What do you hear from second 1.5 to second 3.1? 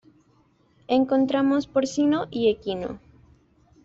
porcino y equino.